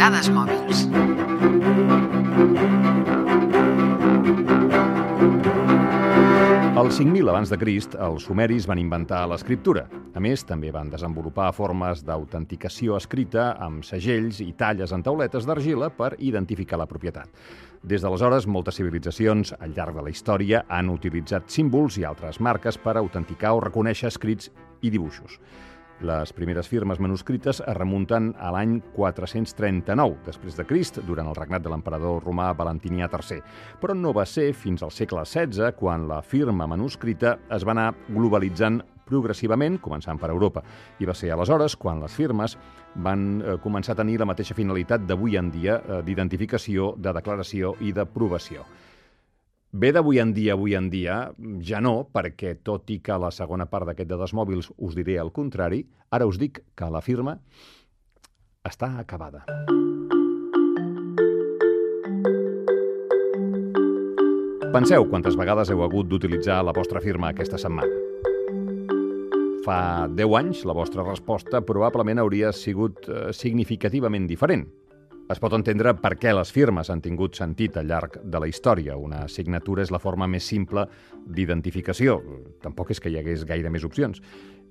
Dades 0.00 0.30
mòbils. 0.32 0.86
Al 6.80 6.88
5000 6.88 7.28
abans 7.28 7.50
de 7.52 7.58
Crist, 7.60 7.98
els 8.00 8.24
sumeris 8.24 8.64
van 8.64 8.80
inventar 8.80 9.26
l'escriptura. 9.28 9.82
A 10.16 10.22
més, 10.24 10.46
també 10.48 10.70
van 10.72 10.88
desenvolupar 10.88 11.50
formes 11.52 12.00
d'autenticació 12.06 12.96
escrita 12.96 13.50
amb 13.60 13.84
segells 13.84 14.40
i 14.40 14.54
talles 14.56 14.96
en 14.96 15.04
tauletes 15.04 15.44
d'argila 15.44 15.90
per 15.92 16.14
identificar 16.16 16.80
la 16.80 16.88
propietat. 16.88 17.28
Des 17.84 18.00
d'aleshores, 18.00 18.48
moltes 18.48 18.80
civilitzacions 18.80 19.52
al 19.60 19.76
llarg 19.76 20.00
de 20.00 20.06
la 20.06 20.14
història 20.16 20.64
han 20.68 20.88
utilitzat 20.88 21.52
símbols 21.52 22.00
i 22.00 22.08
altres 22.08 22.40
marques 22.40 22.80
per 22.80 22.96
autenticar 22.96 23.52
o 23.52 23.60
reconèixer 23.68 24.08
escrits 24.08 24.48
i 24.80 24.88
dibuixos. 24.88 25.36
Les 26.00 26.30
primeres 26.32 26.64
firmes 26.64 26.96
manuscrites 26.96 27.58
es 27.60 27.74
remunten 27.76 28.30
a 28.40 28.48
l'any 28.54 28.78
439 28.94 30.14
després 30.24 30.56
de 30.56 30.64
Crist, 30.64 31.02
durant 31.04 31.28
el 31.28 31.36
regnat 31.36 31.60
de 31.60 31.68
l'emperador 31.68 32.22
romà 32.24 32.46
Valentinià 32.56 33.10
III. 33.12 33.42
Però 33.82 33.92
no 33.92 34.14
va 34.16 34.24
ser 34.24 34.46
fins 34.56 34.80
al 34.80 34.94
segle 34.96 35.26
XVI 35.28 35.74
quan 35.76 36.08
la 36.08 36.22
firma 36.24 36.64
manuscrita 36.70 37.36
es 37.52 37.68
va 37.68 37.76
anar 37.76 37.90
globalitzant 38.08 38.80
progressivament, 39.10 39.76
començant 39.84 40.16
per 40.16 40.30
Europa. 40.32 40.62
I 41.04 41.08
va 41.10 41.16
ser 41.18 41.34
aleshores 41.34 41.76
quan 41.76 42.00
les 42.00 42.16
firmes 42.16 42.56
van 43.04 43.26
eh, 43.42 43.58
començar 43.60 43.92
a 43.92 44.00
tenir 44.00 44.16
la 44.22 44.30
mateixa 44.30 44.56
finalitat 44.56 45.04
d'avui 45.04 45.36
en 45.36 45.52
dia 45.52 45.82
eh, 45.82 46.00
d'identificació, 46.06 46.94
de 46.96 47.12
declaració 47.12 47.74
i 47.84 47.92
d'aprovació. 47.92 48.64
Bé 49.70 49.92
d'avui 49.94 50.18
en 50.18 50.32
dia, 50.34 50.56
avui 50.56 50.74
en 50.74 50.88
dia, 50.90 51.30
ja 51.62 51.78
no, 51.78 52.08
perquè 52.10 52.56
tot 52.66 52.90
i 52.90 52.96
que 52.98 53.14
la 53.22 53.30
segona 53.30 53.68
part 53.70 53.86
d'aquest 53.86 54.08
de 54.10 54.16
dos 54.18 54.32
mòbils 54.34 54.72
us 54.82 54.96
diré 54.98 55.14
el 55.22 55.30
contrari, 55.30 55.84
ara 56.10 56.26
us 56.26 56.40
dic 56.42 56.58
que 56.74 56.88
la 56.90 56.98
firma 56.98 57.36
està 58.66 58.96
acabada. 58.98 59.44
Penseu 64.74 65.06
quantes 65.06 65.38
vegades 65.38 65.70
heu 65.70 65.84
hagut 65.86 66.10
d'utilitzar 66.10 66.58
la 66.66 66.74
vostra 66.74 66.98
firma 66.98 67.30
aquesta 67.30 67.58
setmana. 67.58 67.94
Fa 69.62 70.08
10 70.10 70.38
anys, 70.42 70.66
la 70.66 70.74
vostra 70.74 71.06
resposta 71.06 71.62
probablement 71.62 72.18
hauria 72.18 72.50
sigut 72.50 73.06
eh, 73.06 73.30
significativament 73.30 74.26
diferent. 74.26 74.66
Es 75.30 75.38
pot 75.38 75.52
entendre 75.54 75.92
per 75.94 76.16
què 76.18 76.32
les 76.34 76.50
firmes 76.50 76.88
han 76.90 76.98
tingut 77.04 77.36
sentit 77.38 77.76
al 77.78 77.86
llarg 77.86 78.16
de 78.32 78.38
la 78.42 78.48
història. 78.50 78.96
Una 78.98 79.28
signatura 79.30 79.84
és 79.84 79.92
la 79.94 80.00
forma 80.02 80.26
més 80.26 80.48
simple 80.50 80.82
d'identificació. 81.22 82.16
Tampoc 82.64 82.90
és 82.90 82.98
que 82.98 83.12
hi 83.12 83.18
hagués 83.20 83.44
gaire 83.46 83.70
més 83.70 83.86
opcions. 83.86 84.18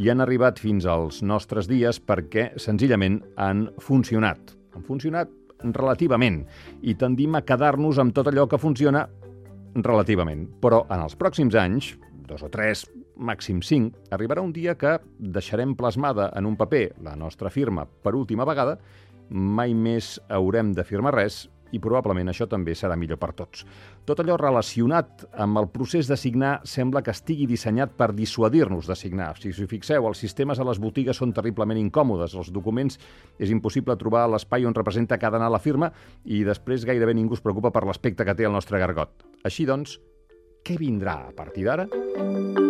I 0.00 0.08
han 0.08 0.24
arribat 0.24 0.56
fins 0.62 0.88
als 0.88 1.20
nostres 1.20 1.68
dies 1.68 2.00
perquè 2.00 2.54
senzillament 2.56 3.20
han 3.36 3.66
funcionat. 3.84 4.56
Han 4.72 4.88
funcionat 4.88 5.28
relativament 5.76 6.46
i 6.80 6.96
tendim 6.96 7.36
a 7.36 7.44
quedar-nos 7.44 8.00
amb 8.00 8.16
tot 8.16 8.32
allò 8.32 8.48
que 8.48 8.60
funciona 8.60 9.04
relativament. 9.76 10.48
Però 10.64 10.86
en 10.88 11.04
els 11.04 11.20
pròxims 11.20 11.56
anys, 11.60 11.98
dos 12.30 12.40
o 12.40 12.48
tres, 12.48 12.86
màxim 13.16 13.60
cinc, 13.60 13.92
arribarà 14.12 14.40
un 14.44 14.56
dia 14.56 14.74
que 14.80 14.96
deixarem 15.18 15.76
plasmada 15.76 16.30
en 16.36 16.48
un 16.48 16.56
paper 16.56 16.94
la 17.04 17.12
nostra 17.16 17.52
firma 17.52 17.84
per 17.84 18.14
última 18.16 18.48
vegada 18.48 18.78
mai 19.30 19.74
més 19.74 20.16
haurem 20.28 20.72
de 20.76 20.84
firmar 20.84 21.14
res 21.14 21.46
i 21.74 21.80
probablement 21.82 22.30
això 22.30 22.46
també 22.50 22.74
serà 22.78 22.96
millor 22.98 23.18
per 23.20 23.32
tots. 23.36 23.64
Tot 24.06 24.20
allò 24.22 24.36
relacionat 24.38 25.26
amb 25.42 25.60
el 25.60 25.68
procés 25.72 26.08
de 26.10 26.18
signar 26.18 26.60
sembla 26.68 27.02
que 27.02 27.14
estigui 27.14 27.48
dissenyat 27.50 27.96
per 27.98 28.12
dissuadir-nos 28.16 28.88
de 28.88 28.96
signar. 28.98 29.32
Si 29.40 29.50
us 29.50 29.62
fixeu, 29.70 30.06
els 30.06 30.22
sistemes 30.22 30.60
a 30.60 30.66
les 30.68 30.80
botigues 30.82 31.18
són 31.18 31.34
terriblement 31.36 31.80
incòmodes. 31.80 32.36
Els 32.38 32.52
documents 32.54 33.00
és 33.38 33.50
impossible 33.50 33.98
trobar 33.98 34.26
l'espai 34.30 34.66
on 34.66 34.76
representa 34.76 35.18
cada 35.18 35.40
anar 35.40 35.50
la 35.52 35.62
firma 35.62 35.90
i 36.24 36.44
després 36.46 36.86
gairebé 36.86 37.16
ningú 37.16 37.36
es 37.36 37.44
preocupa 37.44 37.74
per 37.74 37.86
l'aspecte 37.86 38.24
que 38.24 38.36
té 38.36 38.46
el 38.46 38.54
nostre 38.54 38.80
gargot. 38.82 39.26
Així 39.44 39.66
doncs, 39.66 39.98
què 40.66 40.78
vindrà 40.78 41.20
a 41.28 41.34
partir 41.34 41.66
d'ara? 41.66 42.65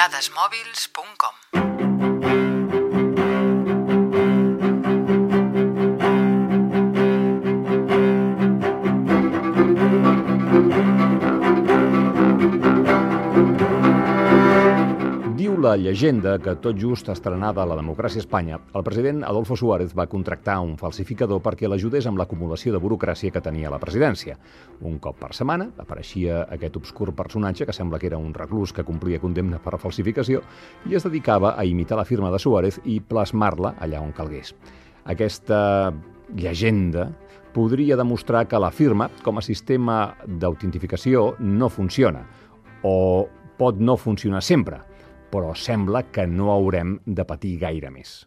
dades 0.00 0.30
mòbils 0.32 0.86
la 15.60 15.76
llegenda 15.76 16.38
que 16.40 16.54
tot 16.56 16.78
just 16.80 17.10
estrenada 17.12 17.66
la 17.68 17.76
democràcia 17.76 18.20
a 18.20 18.24
Espanya, 18.24 18.56
el 18.74 18.84
president 18.84 19.20
Adolfo 19.28 19.56
Suárez 19.58 19.92
va 19.96 20.06
contractar 20.08 20.54
un 20.64 20.78
falsificador 20.80 21.42
perquè 21.44 21.68
l'ajudés 21.68 22.06
amb 22.08 22.16
l'acumulació 22.16 22.72
de 22.72 22.80
burocràcia 22.80 23.32
que 23.34 23.42
tenia 23.44 23.68
la 23.68 23.78
presidència. 23.82 24.38
Un 24.80 24.96
cop 24.98 25.18
per 25.20 25.34
setmana 25.36 25.68
apareixia 25.82 26.46
aquest 26.56 26.80
obscur 26.80 27.12
personatge 27.14 27.68
que 27.68 27.76
sembla 27.76 28.00
que 28.00 28.08
era 28.08 28.18
un 28.18 28.32
reclús 28.32 28.72
que 28.72 28.86
complia 28.88 29.20
condemna 29.20 29.60
per 29.60 29.76
falsificació 29.78 30.40
i 30.88 30.96
es 30.96 31.04
dedicava 31.04 31.52
a 31.58 31.66
imitar 31.68 32.00
la 32.00 32.08
firma 32.08 32.32
de 32.32 32.40
Suárez 32.40 32.80
i 32.84 33.00
plasmar-la 33.00 33.74
allà 33.78 34.00
on 34.00 34.16
calgués. 34.16 34.54
Aquesta 35.04 35.92
llegenda 36.36 37.10
podria 37.52 38.00
demostrar 38.00 38.46
que 38.48 38.58
la 38.58 38.72
firma, 38.72 39.10
com 39.22 39.36
a 39.36 39.44
sistema 39.44 40.14
d'autentificació, 40.24 41.34
no 41.38 41.68
funciona 41.68 42.24
o 42.82 43.28
pot 43.58 43.76
no 43.76 43.98
funcionar 44.00 44.40
sempre, 44.40 44.88
però 45.30 45.54
sembla 45.54 46.04
que 46.12 46.26
no 46.26 46.50
haurem 46.52 46.98
de 47.06 47.24
patir 47.24 47.58
gaire 47.62 47.90
més. 47.90 48.24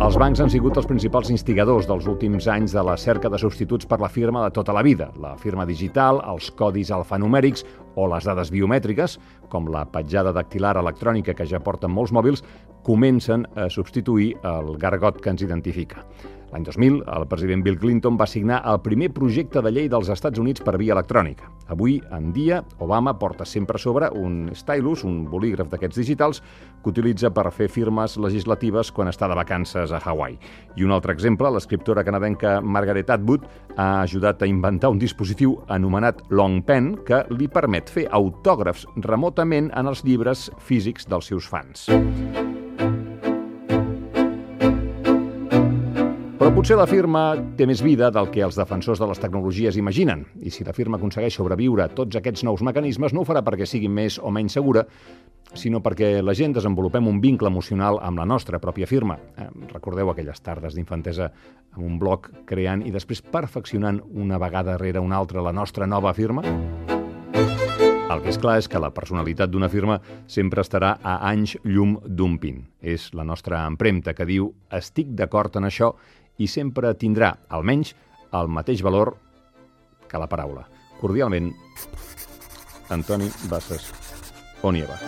Els 0.00 0.16
bancs 0.16 0.40
han 0.40 0.48
sigut 0.48 0.78
els 0.80 0.86
principals 0.88 1.28
instigadors 1.28 1.84
dels 1.84 2.06
últims 2.08 2.46
anys 2.48 2.72
de 2.72 2.80
la 2.82 2.94
cerca 2.96 3.28
de 3.28 3.36
substituts 3.38 3.84
per 3.86 3.98
la 4.00 4.08
firma 4.08 4.46
de 4.46 4.54
tota 4.56 4.72
la 4.72 4.80
vida. 4.82 5.10
La 5.20 5.34
firma 5.36 5.66
digital, 5.68 6.22
els 6.24 6.48
codis 6.56 6.88
alfanumèrics 6.96 7.66
o 8.00 8.06
les 8.08 8.24
dades 8.24 8.48
biomètriques, 8.50 9.18
com 9.52 9.68
la 9.68 9.84
petjada 9.84 10.32
dactilar 10.32 10.78
electrònica 10.80 11.36
que 11.36 11.44
ja 11.44 11.60
porten 11.60 11.92
molts 11.92 12.14
mòbils, 12.16 12.40
comencen 12.82 13.44
a 13.60 13.68
substituir 13.68 14.32
el 14.40 14.72
gargot 14.80 15.20
que 15.20 15.34
ens 15.34 15.44
identifica. 15.44 16.06
L'any 16.50 16.64
2000, 16.64 17.02
el 17.04 17.28
president 17.28 17.62
Bill 17.62 17.78
Clinton 17.78 18.16
va 18.18 18.26
signar 18.26 18.64
el 18.72 18.80
primer 18.82 19.12
projecte 19.12 19.60
de 19.60 19.70
llei 19.70 19.92
dels 19.92 20.08
Estats 20.08 20.40
Units 20.40 20.64
per 20.64 20.78
via 20.80 20.96
electrònica. 20.96 21.52
Avui 21.70 22.00
en 22.10 22.32
dia, 22.34 22.64
Obama 22.82 23.14
porta 23.18 23.44
sempre 23.46 23.78
a 23.78 23.78
sobre 23.78 24.08
un 24.10 24.50
stylus, 24.58 25.04
un 25.06 25.22
bolígraf 25.30 25.70
d'aquests 25.70 26.00
digitals, 26.02 26.42
que 26.82 26.90
utilitza 26.90 27.30
per 27.30 27.46
fer 27.54 27.68
firmes 27.70 28.16
legislatives 28.18 28.90
quan 28.90 29.08
està 29.08 29.30
de 29.30 29.38
vacances 29.38 29.94
a 29.94 30.02
Hawaii. 30.02 30.38
I 30.74 30.84
un 30.84 30.90
altre 30.90 31.14
exemple, 31.14 31.50
l'escriptora 31.54 32.04
canadenca 32.04 32.58
Margaret 32.60 33.14
Atwood 33.14 33.46
ha 33.76 34.02
ajudat 34.02 34.42
a 34.42 34.50
inventar 34.50 34.90
un 34.90 34.98
dispositiu 34.98 35.60
anomenat 35.70 36.26
Long 36.34 36.64
Pen 36.66 36.96
que 37.06 37.22
li 37.30 37.46
permet 37.46 37.88
fer 37.88 38.08
autògrafs 38.10 38.88
remotament 39.06 39.70
en 39.70 39.94
els 39.94 40.02
llibres 40.02 40.48
físics 40.58 41.06
dels 41.06 41.30
seus 41.30 41.46
fans. 41.46 41.86
Però 46.40 46.54
potser 46.56 46.78
la 46.80 46.86
firma 46.88 47.34
té 47.52 47.66
més 47.68 47.82
vida 47.84 48.06
del 48.08 48.30
que 48.32 48.40
els 48.40 48.56
defensors 48.56 48.96
de 48.96 49.04
les 49.10 49.18
tecnologies 49.20 49.76
imaginen. 49.76 50.22
I 50.40 50.48
si 50.48 50.64
la 50.64 50.72
firma 50.72 50.96
aconsegueix 50.96 51.34
sobreviure 51.36 51.84
a 51.84 51.92
tots 51.92 52.16
aquests 52.16 52.46
nous 52.48 52.62
mecanismes, 52.64 53.12
no 53.12 53.20
ho 53.20 53.26
farà 53.28 53.42
perquè 53.44 53.66
sigui 53.68 53.90
més 53.92 54.16
o 54.16 54.32
menys 54.32 54.56
segura, 54.56 54.86
sinó 55.52 55.82
perquè 55.84 56.22
la 56.24 56.32
gent 56.32 56.54
desenvolupem 56.56 57.10
un 57.12 57.18
vincle 57.20 57.52
emocional 57.52 58.00
amb 58.00 58.22
la 58.22 58.24
nostra 58.24 58.56
pròpia 58.56 58.88
firma. 58.88 59.18
Eh, 59.36 59.50
recordeu 59.74 60.08
aquelles 60.08 60.40
tardes 60.40 60.78
d'infantesa 60.78 61.28
amb 61.76 61.84
un 61.84 61.98
bloc 62.00 62.30
creant 62.48 62.86
i 62.88 62.92
després 62.94 63.20
perfeccionant 63.20 64.00
una 64.08 64.38
vegada 64.40 64.78
rere 64.80 65.02
una 65.04 65.18
altra 65.20 65.44
la 65.44 65.52
nostra 65.52 65.84
nova 65.84 66.14
firma? 66.16 66.40
El 68.10 68.24
que 68.24 68.32
és 68.32 68.40
clar 68.40 68.56
és 68.58 68.66
que 68.66 68.80
la 68.80 68.90
personalitat 68.90 69.52
d'una 69.52 69.68
firma 69.68 70.00
sempre 70.26 70.64
estarà 70.64 70.96
a 71.04 71.18
anys 71.28 71.58
llum 71.68 71.98
d'un 72.02 72.40
pin. 72.40 72.64
És 72.80 73.10
la 73.12 73.28
nostra 73.28 73.60
empremta 73.68 74.16
que 74.16 74.26
diu 74.26 74.48
estic 74.72 75.12
d'acord 75.20 75.60
en 75.60 75.68
això 75.68 75.92
i 76.40 76.48
sempre 76.48 76.94
tindrà, 76.96 77.34
almenys, 77.52 77.94
el 78.36 78.48
mateix 78.48 78.82
valor 78.86 79.14
que 80.08 80.20
la 80.20 80.30
paraula. 80.30 80.66
Cordialment, 81.00 81.52
Antoni 82.90 83.30
Bassas 83.48 83.92
Onieva. 84.66 84.98